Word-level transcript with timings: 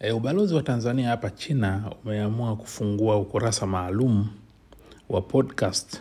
E, 0.00 0.12
ubalozi 0.12 0.54
wa 0.54 0.62
Tanzania 0.62 1.08
hapa 1.08 1.30
China 1.30 1.90
umeamua 2.04 2.56
kufungua 2.56 3.16
ukurasa 3.18 3.66
maalum 3.66 4.28
wa 5.08 5.22
podcast 5.22 6.00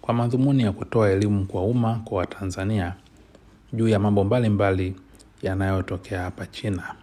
kwa 0.00 0.14
madhumuni 0.14 0.62
ya 0.62 0.72
kutoa 0.72 1.10
elimu 1.10 1.46
kwa 1.46 1.62
umma 1.64 2.00
kwa 2.04 2.18
Watanzania 2.18 2.94
juu 3.72 3.88
ya 3.88 3.98
mambo 3.98 4.24
mbalimbali 4.24 4.96
yanayotokea 5.42 6.22
hapa 6.22 6.46
China. 6.46 6.94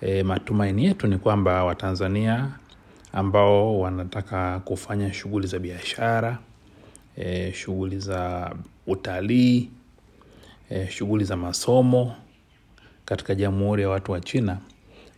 E, 0.00 0.22
matumaini 0.22 0.84
yetu 0.84 1.06
ni 1.06 1.18
kwamba 1.18 1.64
Watanzania 1.64 2.48
ambao 3.12 3.80
wanataka 3.80 4.60
kufanya 4.60 5.12
shughuli 5.12 5.46
za 5.46 5.58
biashara, 5.58 6.38
e, 7.16 7.52
shughuli 7.52 7.98
za 7.98 8.54
utalii, 8.86 9.70
e, 10.70 10.86
shughuli 10.90 11.24
za 11.24 11.36
masomo 11.36 12.14
katika 13.04 13.34
Jamhuri 13.34 13.82
ya 13.82 13.88
Watu 13.88 14.12
wa 14.12 14.20
China 14.20 14.58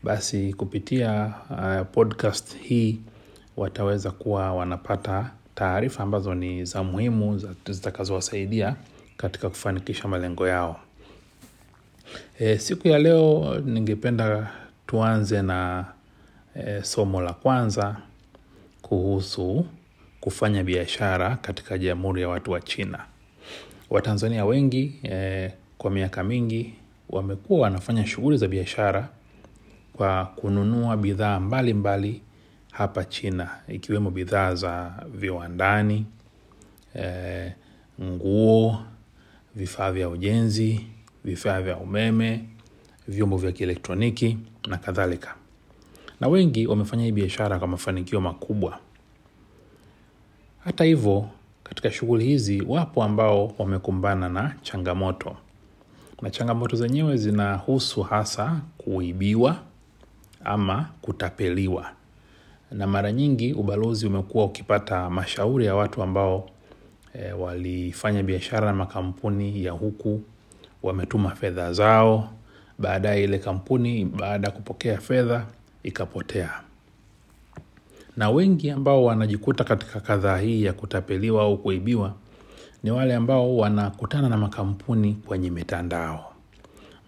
basi 0.05 0.53
kupitia 0.53 1.35
uh, 1.51 1.87
podcast 1.93 2.57
hii 2.59 3.01
wataweza 3.57 4.11
kuwa 4.11 4.53
wanapata 4.53 5.31
taarifa 5.55 6.03
ambazo 6.03 6.35
ni 6.35 6.65
za 6.65 6.83
muhimu 6.83 7.43
zitakazowasaidia 7.71 8.77
katika 9.17 9.49
kufanikisha 9.49 10.09
malengo 10.09 10.49
yao. 10.49 10.81
E, 12.39 12.59
siku 12.59 12.89
ya 12.89 12.99
leo 12.99 13.55
ningependa 13.65 14.51
tuanze 14.87 15.43
na 15.43 15.85
e, 16.55 16.83
somo 16.83 17.21
la 17.21 17.33
kwanza 17.33 17.97
kuhusu 18.83 19.67
kufanya 20.21 20.65
biashara 20.65 21.37
katika 21.37 21.79
Jamhuri 21.79 22.23
ya 22.23 22.29
Watu 22.29 22.51
wa 22.51 22.61
China. 22.61 23.05
Watanzania 23.91 24.45
wengi 24.45 25.01
e, 25.03 25.51
kwa 25.79 25.91
miaka 25.91 26.25
mingi 26.25 26.75
wamekuwa 27.11 27.61
wanafanya 27.61 28.07
shughuli 28.07 28.37
za 28.37 28.49
biashara 28.49 29.09
kwa 29.97 30.25
kununua 30.37 30.97
bidhaa 30.97 31.41
mbalimbali 31.41 32.23
hapa 32.73 33.05
China 33.05 33.51
ikiwemo 33.69 34.11
bidhaa 34.11 34.55
za 34.55 34.93
viwandani, 35.15 36.07
e, 36.97 37.53
nguo, 38.03 38.79
vifaa 39.55 39.93
vya 39.93 40.09
ujenzi, 40.09 40.87
vifaa 41.25 41.61
vya 41.63 41.77
umeme, 41.77 42.45
vyombo 43.09 43.37
vya 43.37 43.53
kielektroniki 43.53 44.39
na 44.69 44.77
kadhalika. 44.79 45.35
Na 46.21 46.29
wengi 46.29 46.67
wamefanya 46.67 47.05
hii 47.05 47.13
biashara 47.13 47.59
kwa 47.59 47.69
mafanikio 47.69 48.21
makubwa. 48.21 48.79
Hata 50.65 50.85
hivyo, 50.85 51.29
katika 51.65 51.91
shughuli 51.91 52.25
hizi 52.25 52.63
wapo 52.63 53.03
ambao 53.03 53.55
wamekumbana 53.59 54.29
na 54.29 54.55
changamoto. 54.63 55.37
Na 56.23 56.31
changamoto 56.31 56.77
zenyewe 56.77 57.17
zinahusu 57.17 58.03
hasa 58.03 58.61
kuibiwa 58.79 59.57
ama 60.45 60.89
kutapeliwa. 61.03 61.91
Na 62.71 62.87
mara 62.87 63.13
nyingi 63.13 63.53
ubalozi 63.53 64.07
umekuwa 64.07 64.45
ukipata 64.45 65.11
mashauri 65.11 65.67
ya 65.67 65.75
watu 65.75 66.03
ambao 66.03 66.51
e, 67.15 67.33
walifanya 67.33 68.23
biashara 68.23 68.67
na 68.67 68.73
makampuni 68.73 69.65
ya 69.65 69.73
huku, 69.73 70.21
wametuma 70.83 71.31
fedha 71.31 71.73
zao, 71.73 72.29
baadaye 72.79 73.25
ile 73.25 73.39
kampuni 73.39 74.05
baada 74.05 74.49
ya 74.49 74.55
kupokea 74.55 74.99
fedha 74.99 75.47
ikapotea. 75.83 76.51
Na 78.17 78.31
wengi 78.31 78.71
ambao 78.71 79.05
wanajikuta 79.05 79.65
katika 79.65 80.01
kadhaa 80.01 80.39
hii 80.39 80.65
ya 80.65 80.73
kutapeliwa 80.73 81.43
au 81.43 81.59
kuibiwa 81.59 82.15
ni 82.83 82.91
wale 82.91 83.15
ambao 83.15 83.57
wanakutana 83.57 84.29
na 84.29 84.37
makampuni 84.37 85.15
kwenye 85.15 85.51
mitandao. 85.51 86.33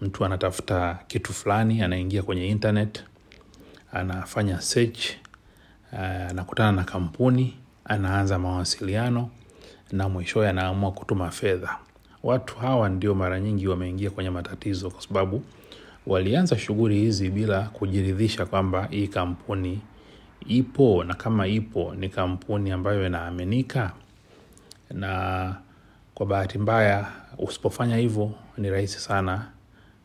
Mtu 0.01 0.25
anatafuta 0.25 0.99
kitu 1.07 1.33
fulani, 1.33 1.83
anaingia 1.83 2.23
kwenye 2.23 2.49
internet, 2.49 3.05
anafanya 3.93 4.61
search, 4.61 5.11
anakutana 6.31 6.73
na 6.73 6.85
kampuni, 6.85 7.57
anaanza 7.85 8.39
mawasiliano 8.39 9.31
na 9.93 10.09
mwishowe 10.09 10.49
anaamua 10.49 10.93
kutuma 10.93 11.31
fedha. 11.31 11.79
Watu 12.23 12.57
hawa 12.59 12.89
ndio 12.89 13.15
mara 13.15 13.41
nyingi 13.41 13.69
wameingia 13.69 14.11
kwenye 14.11 14.31
matatizo 14.31 14.91
kwa 14.91 15.03
sababu 15.03 15.43
walianza 16.07 16.59
shughuli 16.59 16.95
hizi 16.99 17.31
bila 17.31 17.63
kujiridhisha 17.63 18.47
kwamba 18.47 18.87
hii 18.91 19.09
kampuni 19.09 19.81
ipo 20.47 21.05
na 21.05 21.15
kama 21.15 21.47
ipo 21.47 21.95
ni 21.95 22.09
kampuni 22.09 22.71
ambayo 22.71 23.07
inaaminika 23.07 23.93
na 24.91 25.55
kwa 26.15 26.27
bahati 26.27 26.59
mbaya 26.59 27.07
usipofanya 27.39 27.97
hivyo 27.97 28.33
ni 28.59 28.71
rahisi 28.71 29.01
sana 29.01 29.51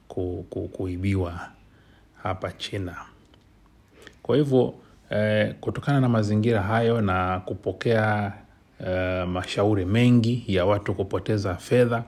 ku, 0.08 0.46
ku, 0.50 0.68
kuibiwa 0.68 1.50
hapa 2.24 2.52
China. 2.52 2.96
Kwa 4.24 4.36
hivyo 4.38 4.74
eh, 5.10 5.56
kutokana 5.62 6.00
na 6.02 6.10
mazingira 6.10 6.62
hayo 6.62 7.02
na 7.02 7.40
kupokea 7.46 8.34
eh, 8.88 9.28
mashauri 9.28 9.86
mengi 9.86 10.44
ya 10.48 10.66
watu 10.66 10.94
kupoteza 10.94 11.56
fedha 11.56 12.04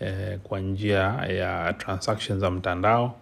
eh, 0.00 0.38
kwa 0.42 0.60
njia 0.60 0.98
ya 1.28 1.72
transactions 1.72 2.40
za 2.40 2.50
mtandao 2.50 3.14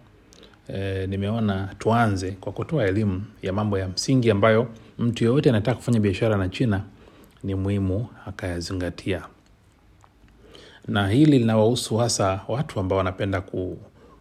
eh, 0.67 1.09
nimeona 1.09 1.75
tuanze 1.79 2.31
kwa 2.31 2.51
kutoa 2.51 2.83
elimu 2.85 3.23
ya 3.41 3.53
mambo 3.53 3.77
ya 3.79 3.87
msingi 3.87 4.31
ambayo 4.31 4.67
mtu 4.99 5.23
yoyote 5.23 5.49
anataka 5.49 5.75
kufanya 5.77 5.99
biashara 5.99 6.37
na 6.37 6.49
China 6.49 6.81
ni 7.43 7.55
muhimu 7.55 8.07
akayazingatia. 8.25 9.23
Na 10.87 11.07
hili 11.09 11.39
linawahusu 11.39 11.97
hasa 11.97 12.41
watu 12.47 12.79
ambao 12.79 12.97
wanapenda 12.97 13.41
ku, 13.41 13.77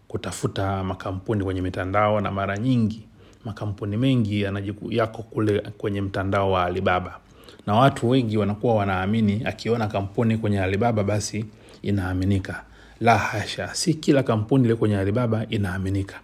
kutafuta 0.08 0.84
makampuni 0.84 1.44
kwenye 1.44 1.62
mitandao 1.62 2.20
na 2.20 2.30
mara 2.30 2.56
nyingi 2.58 3.02
makampuni 3.48 3.96
mengi 3.96 4.42
yanajiku, 4.42 4.92
yako 4.92 5.22
kule 5.22 5.60
kwenye 5.60 6.00
mtandao 6.00 6.52
wa 6.52 6.64
Alibaba 6.64 7.18
na 7.66 7.74
watu 7.74 8.08
wengi 8.08 8.36
wanakuwa 8.38 8.74
wanaamini 8.74 9.42
akiona 9.44 9.86
kampuni 9.86 10.38
kwenye 10.38 10.60
Alibaba 10.60 11.04
basi 11.04 11.44
inaaminika. 11.82 12.64
La 13.00 13.18
hasha, 13.18 13.74
si 13.74 13.94
kila 13.94 14.22
kampuni 14.22 14.64
ile 14.64 14.74
kwenye 14.74 14.96
Alibaba 14.98 15.46
inaaminika. 15.50 16.20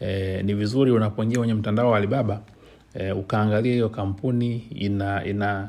E, 0.00 0.42
ni 0.42 0.54
vizuri 0.54 0.90
unapoingia 0.90 1.38
kwenye 1.38 1.54
mtandao 1.54 1.90
wa 1.90 1.96
Alibaba 1.98 2.40
e, 2.94 3.12
ukaangalia 3.12 3.72
hiyo 3.72 3.88
kampuni 3.88 4.56
ina, 4.74 5.24
ina 5.24 5.68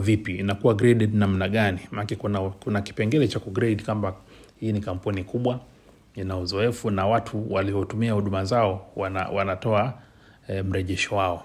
vipi, 0.00 0.36
inakuwa 0.36 0.74
graded 0.74 1.14
namna 1.14 1.48
gani? 1.48 1.78
Maana 1.90 2.16
kuna, 2.18 2.40
kuna 2.40 2.82
kipengele 2.82 3.28
cha 3.28 3.38
kugrade 3.38 3.82
kwamba 3.84 4.14
hii 4.60 4.72
ni 4.72 4.80
kampuni 4.80 5.24
kubwa 5.24 5.60
ina 6.20 6.36
uzoefu 6.36 6.90
na 6.90 7.06
watu 7.06 7.52
waliotumia 7.52 8.12
huduma 8.12 8.44
zao 8.44 8.86
wana, 8.96 9.28
wanatoa 9.28 9.94
e, 10.48 10.62
mrejesho 10.62 11.16
wao. 11.16 11.44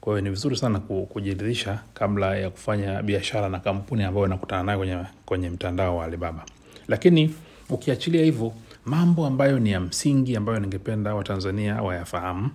Kwa 0.00 0.12
hiyo 0.12 0.20
ni 0.24 0.30
vizuri 0.30 0.56
sana 0.56 0.80
kujiridhisha 0.80 1.80
kabla 1.94 2.36
ya 2.36 2.50
kufanya 2.50 3.02
biashara 3.02 3.48
na 3.48 3.58
kampuni 3.60 4.04
ambayo 4.04 4.26
inakutana 4.26 4.62
nayo 4.62 4.78
kwenye, 4.78 5.04
kwenye 5.26 5.50
mtandao 5.50 5.96
wa 5.96 6.04
Alibaba. 6.04 6.44
Lakini 6.88 7.34
ukiachilia 7.68 8.24
hivyo, 8.24 8.52
mambo 8.84 9.26
ambayo 9.26 9.58
ni 9.58 9.70
ya 9.70 9.80
msingi 9.80 10.36
ambayo 10.36 10.58
ningependa 10.60 11.14
Watanzania 11.14 11.82
wayafahamu 11.82 12.50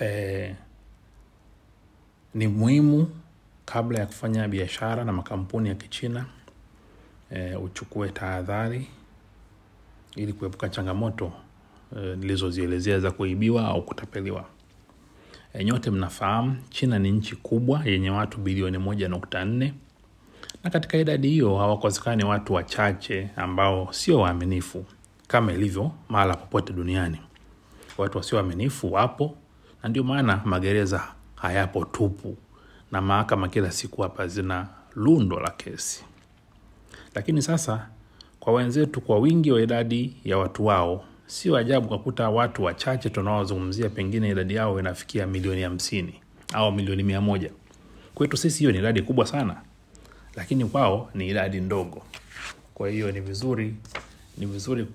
e, 0.00 0.54
ni 2.34 2.48
muhimu 2.48 3.10
kabla 3.64 3.98
ya 3.98 4.06
kufanya 4.06 4.48
biashara 4.48 5.04
na 5.04 5.12
makampuni 5.12 5.68
ya 5.68 5.74
Kichina 5.74 6.26
e, 7.30 7.54
uchukue 7.56 8.08
tahadhari 8.08 8.86
ili 10.16 10.32
kuepuka 10.32 10.68
changamoto 10.68 11.32
e, 11.96 12.16
nilizozielezea 12.16 13.00
za 13.00 13.10
kuibiwa 13.10 13.64
au 13.68 13.82
kutapeliwa. 13.82 14.44
E, 15.54 15.64
nyote 15.64 15.90
mnafahamu 15.90 16.56
China 16.70 16.98
ni 16.98 17.10
nchi 17.12 17.36
kubwa 17.36 17.82
yenye 17.84 18.10
watu 18.10 18.38
bilioni 18.38 18.78
moja 18.78 19.08
nukta 19.08 19.44
nne 19.44 19.74
na 20.64 20.70
katika 20.70 20.98
idadi 20.98 21.28
hiyo 21.28 21.56
hawakosekani 21.56 22.24
watu 22.24 22.52
wachache 22.54 23.30
ambao 23.36 23.92
sio 23.92 24.20
waaminifu 24.20 24.84
kama 25.28 25.52
ilivyo 25.52 25.90
mahala 26.08 26.34
popote 26.36 26.72
duniani. 26.72 27.18
Watu 27.98 28.18
wasio 28.18 28.38
waaminifu 28.38 28.92
wapo, 28.92 29.34
na 29.82 29.88
ndio 29.88 30.04
maana 30.04 30.40
magereza 30.44 31.02
hayapo 31.34 31.84
tupu 31.84 32.36
na 32.92 33.00
mahakama 33.00 33.48
kila 33.48 33.70
siku 33.70 34.02
hapa 34.02 34.26
zina 34.26 34.68
lundo 34.94 35.40
la 35.40 35.50
kesi. 35.50 36.04
Lakini 37.14 37.42
sasa 37.42 37.88
kwa 38.42 38.52
wenzetu, 38.52 39.00
kwa 39.00 39.18
wingi 39.18 39.52
wa 39.52 39.62
idadi 39.62 40.16
ya 40.24 40.38
watu 40.38 40.66
wao, 40.66 41.04
sio 41.26 41.56
ajabu 41.56 41.88
kakuta 41.88 42.30
watu 42.30 42.62
wachache 42.64 43.10
tunaozungumzia 43.10 43.88
pengine 43.88 44.28
idadi 44.30 44.54
yao 44.54 44.80
inafikia 44.80 45.26
milioni 45.26 45.62
hamsini 45.62 46.14
au 46.52 46.72
milioni 46.72 47.02
mia 47.02 47.20
moja. 47.20 47.50
Kwetu 48.14 48.36
sisi 48.36 48.58
hiyo 48.58 48.72
ni 48.72 48.78
idadi 48.78 49.02
kubwa 49.02 49.26
sana, 49.26 49.56
lakini 50.36 50.64
kwao 50.64 51.10
ni 51.14 51.28
idadi 51.28 51.60
ndogo. 51.60 52.02
Kwa 52.74 52.88
hiyo 52.88 53.12
ni 53.12 53.20
vizuri 53.20 53.74
ni 54.38 54.46
vizuri 54.46 54.86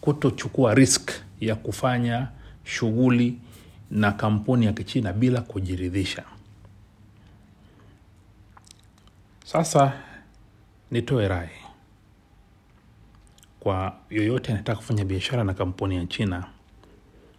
kutochukua 0.00 0.74
risk 0.74 1.10
ya 1.40 1.54
kufanya 1.56 2.28
shughuli 2.64 3.38
na 3.90 4.12
kampuni 4.12 4.66
ya 4.66 4.72
Kichina 4.72 5.12
bila 5.12 5.40
kujiridhisha. 5.40 6.22
Sasa 9.44 9.92
nitoe 10.90 11.28
rai 11.28 11.63
kwa 13.64 13.92
yoyote 14.10 14.52
anataka 14.52 14.76
kufanya 14.76 15.04
biashara 15.04 15.44
na 15.44 15.54
kampuni 15.54 15.96
ya 15.96 16.06
China 16.06 16.44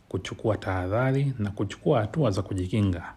kuchukua 0.10 0.58
tahadhari 0.58 1.34
na 1.40 1.52
kuchukua 1.52 2.02
hatua 2.02 2.32
za 2.32 2.42
kujikinga. 2.42 3.14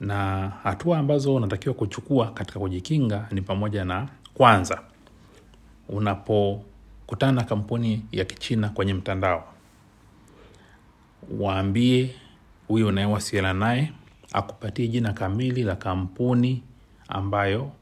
Na 0.00 0.48
hatua 0.62 0.98
ambazo 0.98 1.34
unatakiwa 1.34 1.74
kuchukua 1.74 2.30
katika 2.30 2.60
kujikinga 2.60 3.28
ni 3.32 3.42
pamoja 3.42 3.84
na 3.84 4.08
kwanza 4.34 4.82
unapokutana 5.88 7.32
na 7.32 7.44
kampuni 7.44 8.06
ya 8.12 8.24
kichina 8.24 8.68
kwenye 8.68 8.94
mtandao. 8.94 9.44
Waambie 11.38 12.14
huyo 12.68 12.86
unayewasiliana 12.86 13.52
naye 13.54 13.92
akupatie 14.32 14.88
jina 14.88 15.12
kamili 15.12 15.62
la 15.62 15.76
kampuni 15.76 16.62
ambayo 17.08 17.72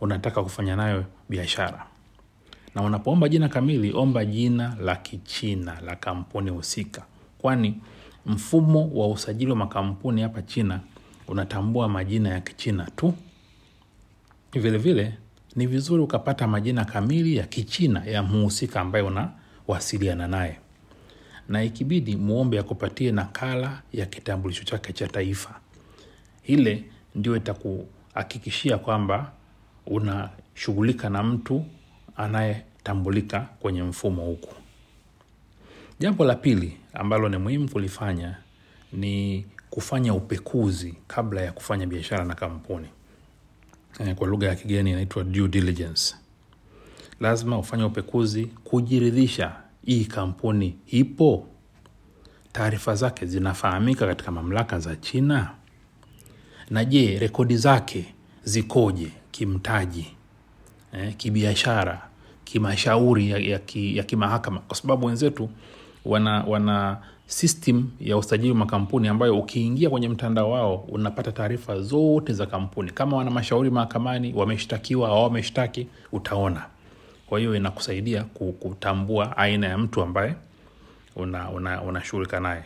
unataka 0.00 0.42
kufanya 0.42 0.76
nayo 0.76 1.04
biashara 1.28 1.86
na 2.78 2.84
unapoomba 2.84 3.28
jina 3.28 3.48
kamili 3.48 3.92
omba 3.94 4.24
jina 4.24 4.76
la 4.80 4.96
kichina 4.96 5.80
la 5.80 5.96
kampuni 5.96 6.50
husika. 6.50 7.02
Kwani 7.38 7.80
mfumo 8.26 8.90
wa 8.94 9.08
usajili 9.08 9.50
wa 9.50 9.56
makampuni 9.56 10.22
hapa 10.22 10.42
china 10.42 10.80
unatambua 11.28 11.88
majina 11.88 12.28
ya 12.28 12.40
kichina 12.40 12.84
tu. 12.96 13.14
Vile 14.52 14.78
vile 14.78 15.14
ni 15.56 15.66
vizuri 15.66 16.02
ukapata 16.02 16.46
majina 16.48 16.84
kamili 16.84 17.36
ya 17.36 17.46
kichina 17.46 18.04
ya 18.04 18.22
mhusika 18.22 18.80
ambaye 18.80 19.04
unawasiliana 19.04 20.28
naye. 20.28 20.58
Na 21.48 21.62
ikibidi 21.64 22.16
muombe 22.16 22.58
akupatie 22.58 23.12
nakala 23.12 23.82
ya 23.92 24.06
kitambulisho 24.06 24.64
chake 24.64 24.92
cha 24.92 25.08
taifa. 25.08 25.60
Ile 26.44 26.84
ndio 27.14 27.36
itakuhakikishia 27.36 28.78
kwamba 28.78 29.32
unashughulika 29.86 31.10
na 31.10 31.22
mtu 31.22 31.64
anayetambulika 32.18 33.40
kwenye 33.40 33.82
mfumo 33.82 34.24
huku. 34.24 34.54
Jambo 35.98 36.24
la 36.24 36.34
pili 36.34 36.76
ambalo 36.94 37.28
ni 37.28 37.36
muhimu 37.36 37.70
kulifanya 37.70 38.36
ni 38.92 39.46
kufanya 39.70 40.14
upekuzi 40.14 40.94
kabla 41.06 41.40
ya 41.40 41.52
kufanya 41.52 41.86
biashara 41.86 42.24
na 42.24 42.34
kampuni. 42.34 42.88
Eh, 44.00 44.14
kwa 44.14 44.28
lugha 44.28 44.46
ya 44.48 44.54
kigeni 44.56 44.90
inaitwa 44.90 45.24
due 45.24 45.48
diligence. 45.48 46.14
Lazima 47.20 47.58
ufanye 47.58 47.84
upekuzi 47.84 48.44
kujiridhisha 48.46 49.56
hii 49.84 50.04
kampuni 50.04 50.78
ipo? 50.86 51.46
Taarifa 52.52 52.94
zake 52.94 53.26
zinafahamika 53.26 54.06
katika 54.06 54.30
mamlaka 54.32 54.78
za 54.78 54.96
china? 54.96 55.50
Na 56.70 56.84
je 56.84 57.18
rekodi 57.18 57.56
zake 57.56 58.14
zikoje 58.44 59.12
kimtaji 59.30 60.06
eh, 60.92 61.16
kibiashara 61.16 62.07
kimashauri 62.52 63.30
ya, 63.30 63.38
ya, 63.38 63.58
ki, 63.58 63.96
ya 63.96 64.02
kimahakama. 64.04 64.60
Kwa 64.60 64.76
sababu 64.76 65.06
wenzetu 65.06 65.48
wana 66.04 66.44
wana 66.46 66.96
system 67.26 67.88
ya 68.00 68.16
usajili 68.16 68.50
wa 68.50 68.56
makampuni 68.56 69.08
ambayo 69.08 69.38
ukiingia 69.38 69.90
kwenye 69.90 70.08
mtandao 70.08 70.50
wao 70.50 70.76
unapata 70.76 71.32
taarifa 71.32 71.80
zote 71.80 72.32
za 72.32 72.46
kampuni. 72.46 72.90
Kama 72.90 73.16
wana 73.16 73.30
mashauri 73.30 73.70
mahakamani 73.70 74.32
wameshtakiwa 74.36 75.08
au 75.08 75.22
wameshtaki 75.22 75.86
utaona. 76.12 76.64
Kwa 77.26 77.38
hiyo 77.38 77.54
inakusaidia 77.56 78.24
kutambua 78.60 79.36
aina 79.36 79.66
ya 79.68 79.78
mtu 79.78 80.02
ambaye 80.02 80.34
unashughulika 81.86 82.36
una, 82.36 82.48
una 82.48 82.54
naye. 82.54 82.64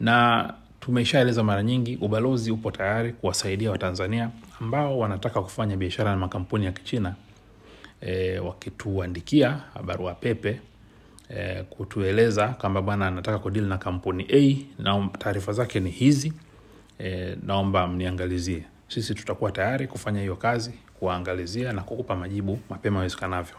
Na 0.00 0.54
tumeshaeleza 0.80 1.42
mara 1.42 1.62
nyingi 1.62 1.96
ubalozi 2.00 2.50
upo 2.50 2.70
tayari 2.70 3.12
kuwasaidia 3.12 3.70
watanzania 3.70 4.30
ambao 4.60 4.98
wanataka 4.98 5.42
kufanya 5.42 5.76
biashara 5.76 6.10
na 6.10 6.16
makampuni 6.16 6.64
ya 6.64 6.72
kichina 6.72 7.14
e, 8.00 8.38
wakituandikia 8.38 9.60
barua 9.84 10.14
pepe 10.14 10.60
e, 11.28 11.62
kutueleza 11.62 12.48
kwamba 12.48 12.82
bwana 12.82 13.06
anataka 13.06 13.38
kudili 13.38 13.66
na 13.66 13.78
kampuni 13.78 14.26
a 14.32 14.56
na 14.82 15.08
taarifa 15.18 15.52
zake 15.52 15.80
ni 15.80 15.90
hizi 15.90 16.32
e, 16.98 17.36
naomba 17.42 17.86
mniangalizie. 17.88 18.64
Sisi 18.88 19.14
tutakuwa 19.14 19.52
tayari 19.52 19.86
kufanya 19.86 20.20
hiyo 20.20 20.36
kazi 20.36 20.72
kuwaangalizia 20.98 21.72
na 21.72 21.82
kukupa 21.82 22.16
majibu 22.16 22.58
mapema 22.70 22.98
iwezekanavyo. 22.98 23.56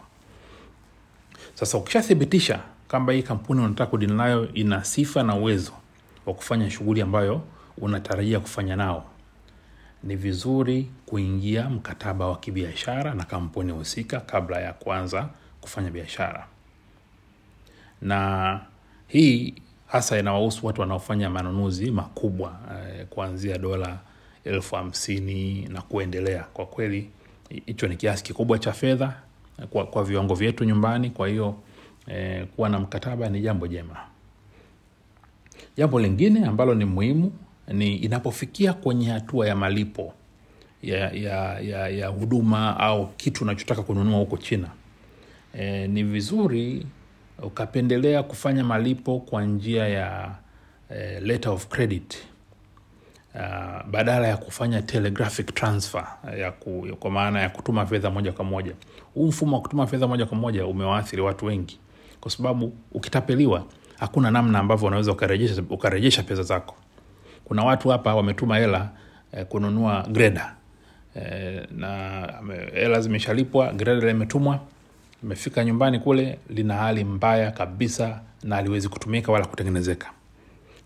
Sasa 1.54 1.78
ukishathibitisha 1.78 2.60
kwamba 2.88 3.12
hii 3.12 3.22
kampuni 3.22 3.60
unataka 3.60 3.90
kudili 3.90 4.14
nayo 4.14 4.48
ina 4.54 4.84
sifa 4.84 5.22
na 5.22 5.34
uwezo 5.36 5.72
wa 6.26 6.34
kufanya 6.34 6.70
shughuli 6.70 7.00
ambayo 7.00 7.40
unatarajia 7.78 8.40
kufanya 8.40 8.76
nao 8.76 9.04
ni 10.04 10.16
vizuri 10.16 10.90
kuingia 11.06 11.70
mkataba 11.70 12.26
wa 12.26 12.36
kibiashara 12.38 13.14
na 13.14 13.24
kampuni 13.24 13.72
husika 13.72 14.20
kabla 14.20 14.60
ya 14.60 14.72
kuanza 14.72 15.28
kufanya 15.60 15.90
biashara. 15.90 16.46
Na 18.02 18.60
hii 19.08 19.54
hasa 19.86 20.18
inawahusu 20.18 20.66
watu 20.66 20.80
wanaofanya 20.80 21.30
manunuzi 21.30 21.90
makubwa 21.90 22.58
eh, 22.70 23.06
kuanzia 23.10 23.58
dola 23.58 23.98
elfu 24.44 24.74
hamsini 24.76 25.68
na 25.68 25.82
kuendelea. 25.82 26.42
Kwa 26.42 26.66
kweli 26.66 27.10
hicho 27.66 27.88
ni 27.88 27.96
kiasi 27.96 28.24
kikubwa 28.24 28.58
cha 28.58 28.72
fedha 28.72 29.14
eh, 29.58 29.66
kwa, 29.66 29.86
kwa 29.86 30.04
viwango 30.04 30.34
vyetu 30.34 30.64
nyumbani. 30.64 31.10
Kwa 31.10 31.28
hiyo 31.28 31.54
eh, 32.06 32.46
kuwa 32.56 32.68
na 32.68 32.80
mkataba 32.80 33.28
ni 33.28 33.40
jambo 33.40 33.66
jema. 33.66 33.96
Jambo 35.76 36.00
lingine 36.00 36.46
ambalo 36.46 36.74
ni 36.74 36.84
muhimu 36.84 37.32
ni 37.72 37.96
inapofikia 37.96 38.72
kwenye 38.72 39.08
hatua 39.10 39.48
ya 39.48 39.56
malipo 39.56 40.12
ya, 40.82 41.10
ya, 41.10 41.60
ya, 41.60 41.88
ya 41.88 42.08
huduma 42.08 42.80
au 42.80 43.06
kitu 43.06 43.44
unachotaka 43.44 43.82
kununua 43.82 44.18
huko 44.18 44.36
china 44.36 44.68
e, 45.58 45.88
ni 45.88 46.02
vizuri 46.02 46.86
ukapendelea 47.42 48.22
kufanya 48.22 48.64
malipo 48.64 49.20
kwa 49.20 49.44
njia 49.44 49.88
ya 49.88 50.34
e, 50.90 51.20
letter 51.20 51.52
of 51.52 51.66
credit 51.68 52.16
uh, 53.34 53.86
badala 53.90 54.26
ya 54.28 54.36
kufanya 54.36 54.82
telegraphic 54.82 55.54
transfer 55.54 56.06
ya 56.38 56.52
ku, 56.52 56.86
kwa 57.00 57.10
maana 57.10 57.40
ya 57.40 57.48
kutuma 57.50 57.86
fedha 57.86 58.10
moja 58.10 58.32
kwa 58.32 58.44
moja. 58.44 58.72
Huu 59.14 59.26
mfumo 59.26 59.56
wa 59.56 59.62
kutuma 59.62 59.86
fedha 59.86 60.06
moja 60.08 60.26
kwa 60.26 60.38
moja 60.38 60.66
umewaathiri 60.66 61.22
watu 61.22 61.46
wengi 61.46 61.78
kwa 62.20 62.30
sababu 62.30 62.72
ukitapeliwa 62.92 63.64
hakuna 63.98 64.30
namna 64.30 64.58
ambavyo 64.58 64.88
unaweza 64.88 65.12
ukarejesha, 65.12 65.62
ukarejesha 65.70 66.22
pesa 66.22 66.42
zako 66.42 66.74
kuna 67.44 67.64
watu 67.64 67.88
hapa 67.88 68.14
wametuma 68.14 68.58
hela 68.58 68.90
eh, 69.32 69.46
kununua 69.46 70.06
greda 70.10 70.54
eh, 71.14 71.66
na 71.76 72.28
hela 72.74 73.00
zimeshalipwa 73.00 73.72
greda 73.72 74.06
limetumwa 74.06 74.60
imefika 75.22 75.64
nyumbani 75.64 75.98
kule 75.98 76.38
lina 76.50 76.74
hali 76.74 77.04
mbaya 77.04 77.50
kabisa 77.50 78.20
na 78.42 78.56
aliwezi 78.56 78.88
kutumika 78.88 79.32
wala 79.32 79.46
kutengenezeka. 79.46 80.10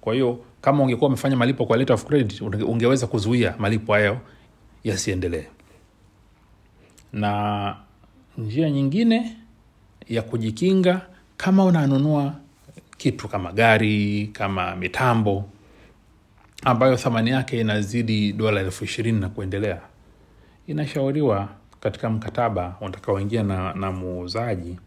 Kwa 0.01 0.15
hiyo 0.15 0.39
kama 0.61 0.83
ungekuwa 0.83 1.09
umefanya 1.09 1.37
malipo 1.37 1.67
kwa 1.67 1.77
letter 1.77 1.95
of 1.95 2.05
credit 2.05 2.41
ungeweza 2.41 3.07
kuzuia 3.07 3.55
malipo 3.59 3.93
hayo 3.93 4.19
yasiendelee. 4.85 5.45
Na 7.13 7.77
njia 8.39 8.71
nyingine 8.71 9.37
ya 10.09 10.23
kujikinga 10.23 11.01
kama 11.37 11.65
unanunua 11.65 12.35
kitu 12.97 13.29
kama 13.29 13.53
gari 13.53 14.31
kama 14.33 14.77
mitambo 14.77 15.45
ambayo 16.65 16.97
thamani 16.97 17.31
yake 17.31 17.61
inazidi 17.61 18.33
dola 18.33 18.61
elfu 18.61 18.85
ishirini 18.85 19.21
na 19.21 19.29
kuendelea. 19.29 19.81
Inashauriwa 20.67 21.49
katika 21.81 22.11
mkataba 22.11 22.77
utakaoingia 22.81 23.43
na, 23.43 23.75
na 23.75 23.93
muuzaji 23.93 24.79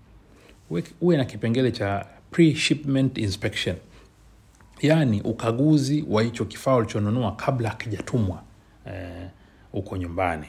uwe- 0.72 1.18
na 1.18 1.26
kipengele 1.26 1.72
cha 1.72 2.06
pre-shipment 2.32 3.18
inspection. 3.18 3.76
Yaani 4.82 5.22
ukaguzi 5.22 6.06
wa 6.10 6.24
hicho 6.24 6.46
kifaa 6.46 6.76
ulichonunua 6.76 7.32
kabla 7.36 7.72
akijatumwa 7.72 8.44
huko 9.72 9.96
eh, 9.96 10.02
nyumbani 10.02 10.46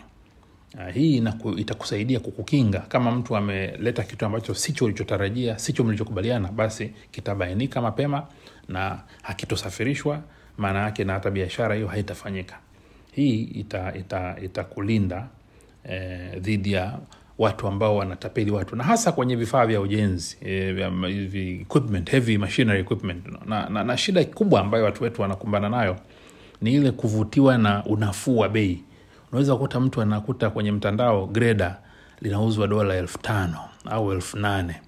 Uh, 0.75 0.95
hii 0.95 1.17
inaku, 1.17 1.50
itakusaidia 1.59 2.21
kukukinga. 2.21 2.79
Kama 2.79 3.11
mtu 3.11 3.37
ameleta 3.37 4.03
kitu 4.03 4.27
ambacho 4.27 4.55
sicho 4.55 4.85
ulichotarajia 4.85 5.59
sicho 5.59 5.85
mlichokubaliana 5.85 6.49
basi 6.53 6.93
kitabainika 7.11 7.81
mapema 7.83 8.27
na 8.69 8.99
hakitosafirishwa 9.23 10.21
maana 10.59 10.79
yake 10.81 11.05
na 11.05 11.12
hata 11.12 11.31
biashara 11.31 11.75
hiyo 11.75 11.89
haitafanyika. 11.89 12.59
Hii 13.12 13.43
itakulinda 14.43 15.17
ita, 15.17 15.25
ita 15.85 15.95
eh, 16.35 16.41
dhidi 16.41 16.73
ya 16.73 16.99
watu 17.39 17.69
ambao 17.69 17.97
wanatapeli 17.97 18.50
watu 18.50 18.77
na 18.77 18.85
hasa 18.85 19.12
kwenye 19.12 19.37
vifaa 19.37 19.67
vya 19.67 19.81
ujenzi 19.81 20.37
eh, 20.41 20.91
heavy 22.11 22.39
machinery 22.39 22.81
equipment. 22.81 23.25
Na, 23.47 23.69
na, 23.69 23.85
na 23.85 23.97
shida 23.97 24.25
kubwa 24.25 24.61
ambayo 24.61 24.85
watu 24.85 25.05
wetu 25.05 25.23
wanakumbana 25.23 25.69
nayo 25.69 25.97
ni 26.62 26.75
ile 26.75 26.91
kuvutiwa 26.91 27.59
na 27.59 27.85
unafuu 27.85 28.39
wa 28.39 28.49
bei 28.49 28.83
unaweza 29.33 29.55
kukuta 29.55 29.81
mtu 29.81 30.03
anakuta 30.03 30.51
kwenye 30.51 30.73
mtandao 30.73 31.27
greda 31.27 31.77
linauzwa 32.21 32.69
dola 32.69 32.95
elfu 32.95 33.19
tano 33.19 33.59
au 33.85 34.13
elfu 34.13 34.37
nane. 34.39 34.81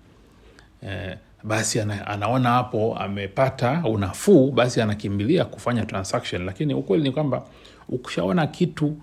Eh, 0.88 1.16
basi 1.44 1.80
ana, 1.80 2.06
anaona 2.06 2.50
hapo 2.50 2.96
amepata 2.98 3.82
unafuu 3.84 4.50
basi 4.50 4.80
anakimbilia 4.80 5.44
kufanya 5.44 5.84
transaction. 5.86 6.44
Lakini 6.44 6.74
ukweli 6.74 7.02
ni 7.02 7.10
kwamba 7.10 7.42
ukishaona 7.88 8.46
kitu 8.46 8.96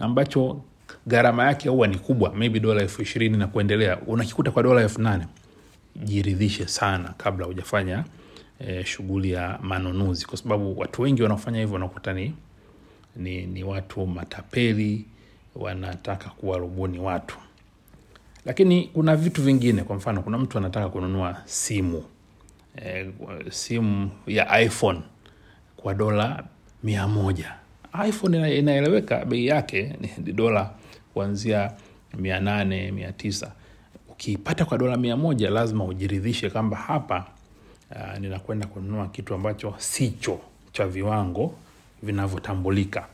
ambacho 0.00 0.60
gharama 1.06 1.44
yake 1.46 1.68
huwa 1.68 1.86
ni 1.86 1.98
kubwa 1.98 2.32
maybe 2.34 2.60
dola 2.60 2.82
elfu 2.82 3.02
ishirini 3.02 3.36
na 3.38 3.46
kuendelea 3.46 3.98
unakikuta 4.06 4.50
kwa 4.50 4.62
dola 4.62 4.80
elfu 4.82 5.00
nane 5.02 5.26
jiridhishe 6.04 6.66
sana 6.68 7.14
kabla 7.18 7.46
hujafanya 7.46 8.04
eh, 8.60 8.84
shughuli 8.84 9.30
ya 9.30 9.58
manunuzi, 9.62 10.26
kwa 10.26 10.36
sababu 10.38 10.78
watu 10.78 11.02
wengi 11.02 11.22
wanaofanya 11.22 11.58
hivyo 11.60 11.74
wanakuta 11.74 12.12
ni, 12.12 12.34
ni, 13.16 13.46
ni 13.46 13.64
watu 13.64 14.06
matapeli, 14.06 15.04
wanataka 15.54 16.30
kuwarubuni 16.30 16.98
watu. 16.98 17.36
Lakini 18.44 18.84
kuna 18.84 19.16
vitu 19.16 19.42
vingine, 19.42 19.82
kwa 19.82 19.96
mfano, 19.96 20.22
kuna 20.22 20.38
mtu 20.38 20.58
anataka 20.58 20.88
kununua 20.88 21.42
simu 21.44 22.04
e, 22.84 23.10
simu 23.50 24.10
ya 24.26 24.60
iPhone 24.60 25.00
kwa 25.76 25.94
dola 25.94 26.44
mia 26.82 27.08
moja. 27.08 27.54
iPhone 28.08 28.58
inaeleweka 28.58 29.24
bei 29.24 29.46
yake 29.46 29.96
ni 30.18 30.32
dola 30.32 30.70
kuanzia 31.14 31.72
mia 32.18 32.40
nane 32.40 32.92
mia 32.92 33.12
tisa. 33.12 33.52
Ukiipata 34.08 34.64
kwa 34.64 34.78
dola 34.78 34.96
mia 34.96 35.16
moja 35.16 35.50
lazima 35.50 35.84
ujiridhishe 35.84 36.50
kwamba 36.50 36.76
hapa 36.76 37.26
uh, 37.90 38.18
ninakwenda 38.18 38.66
kununua 38.66 39.08
kitu 39.08 39.34
ambacho 39.34 39.74
sicho 39.78 40.40
cha 40.72 40.86
viwango 40.86 41.54
vinavyotambulika. 42.02 43.06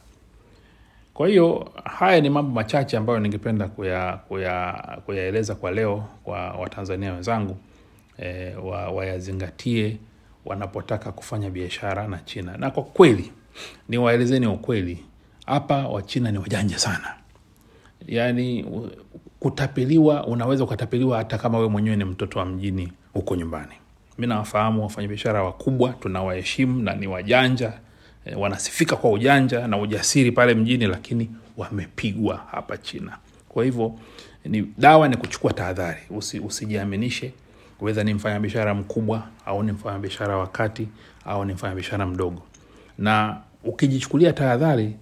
Kwa 1.14 1.28
hiyo 1.28 1.70
haya 1.84 2.20
ni 2.20 2.30
mambo 2.30 2.52
machache 2.54 2.96
ambayo 2.96 3.18
ningependa 3.20 3.68
kuyaeleza 3.68 4.16
kuya, 4.18 5.00
kuya 5.06 5.54
kwa 5.60 5.70
leo 5.70 6.04
kwa 6.24 6.50
Watanzania 6.50 7.12
wenzangu 7.12 7.56
e, 8.18 8.54
wayazingatie 8.94 9.96
wanapotaka 10.44 11.12
kufanya 11.12 11.50
biashara 11.50 12.08
na 12.08 12.18
China. 12.18 12.56
Na 12.56 12.70
kwa 12.70 12.82
kweli 12.82 13.32
niwaelezeni 13.88 14.46
ukweli, 14.46 15.04
hapa 15.46 15.88
Wachina 15.88 16.30
ni 16.32 16.38
wajanja 16.38 16.78
sana. 16.78 17.14
Yaani 18.06 18.64
kutapeliwa, 19.40 20.26
unaweza 20.26 20.64
ukatapeliwa 20.64 21.18
hata 21.18 21.38
kama 21.38 21.58
wewe 21.58 21.70
mwenyewe 21.70 21.96
ni 21.96 22.04
mtoto 22.04 22.38
wa 22.38 22.44
mjini 22.46 22.92
huko 23.12 23.36
nyumbani. 23.36 23.72
Mi 24.18 24.26
nawafahamu 24.26 24.82
wafanyabiashara 24.82 25.42
wakubwa, 25.42 25.92
tunawaheshimu 25.92 26.82
na 26.82 26.94
ni 26.94 27.06
wajanja 27.06 27.72
wanasifika 28.36 28.96
kwa 28.96 29.10
ujanja 29.10 29.66
na 29.68 29.78
ujasiri 29.78 30.32
pale 30.32 30.54
mjini, 30.54 30.86
lakini 30.86 31.30
wamepigwa 31.56 32.40
hapa 32.50 32.76
China. 32.76 33.18
Kwa 33.48 33.64
hivyo 33.64 33.94
ni 34.44 34.72
dawa 34.78 35.08
ni 35.08 35.16
kuchukua 35.16 35.52
tahadhari, 35.52 36.00
usi, 36.10 36.40
usijiaminishe 36.40 37.32
wedha 37.80 38.04
ni 38.04 38.14
mfanyabiashara 38.14 38.74
mkubwa 38.74 39.22
au 39.46 39.62
ni 39.62 39.72
mfanyabiashara 39.72 40.36
wa 40.36 40.46
kati 40.46 40.88
au 41.24 41.44
ni 41.44 41.52
mfanyabiashara 41.52 42.06
mdogo, 42.06 42.42
na 42.98 43.36
ukijichukulia 43.64 44.32
tahadhari 44.32 44.96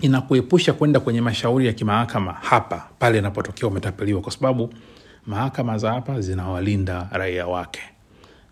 inakuepusha 0.00 0.72
kwenda 0.72 1.00
kwenye 1.00 1.20
mashauri 1.20 1.66
ya 1.66 1.72
kimahakama 1.72 2.32
hapa 2.32 2.86
pale 2.98 3.18
inapotokea 3.18 3.68
umetapeliwa, 3.68 4.20
kwa 4.20 4.32
sababu 4.32 4.74
mahakama 5.26 5.78
za 5.78 5.92
hapa 5.92 6.20
zinawalinda 6.20 7.08
raia 7.12 7.46
wake. 7.46 7.80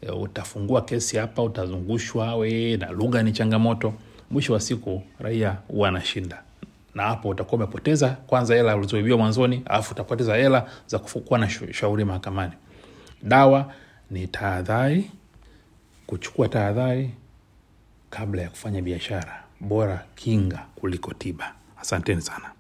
E, 0.01 0.11
utafungua 0.11 0.83
kesi 0.83 1.17
hapa, 1.17 1.43
utazungushwa 1.43 2.37
we, 2.37 2.77
na 2.77 2.91
lugha 2.91 3.23
ni 3.23 3.33
changamoto. 3.33 3.95
Mwisho 4.31 4.53
wa 4.53 4.61
siku 4.61 5.03
raia 5.19 5.57
huwa 5.69 5.89
anashinda, 5.89 6.43
na 6.95 7.03
hapo 7.03 7.29
utakuwa 7.29 7.57
umepoteza 7.57 8.09
kwanza 8.09 8.55
hela 8.55 8.77
ulizoibiwa 8.77 9.19
mwanzoni, 9.19 9.63
alafu 9.67 9.93
utapoteza 9.95 10.37
hela 10.37 10.67
za 10.87 10.99
kuwa 10.99 11.39
na 11.39 11.49
shauri 11.73 12.05
mahakamani. 12.05 12.53
Dawa 13.23 13.73
ni 14.11 14.27
tahadhari, 14.27 15.11
kuchukua 16.07 16.49
tahadhari 16.49 17.11
kabla 18.11 18.43
ya 18.43 18.49
kufanya 18.51 18.83
biashara. 18.83 19.45
Bora 19.61 20.05
kinga 20.15 20.67
kuliko 20.75 21.15
tiba. 21.15 21.55
Asanteni 21.81 22.23
sana. 22.23 22.51